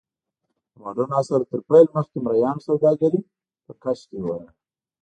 د 0.73 0.73
موډرن 0.81 1.11
عصر 1.19 1.41
تر 1.51 1.59
پیل 1.67 1.85
مخکې 1.97 2.17
مریانو 2.25 2.65
سوداګري 2.67 3.19
په 3.65 3.71
کش 3.83 3.99
کې 4.09 4.19
وه. 4.23 4.37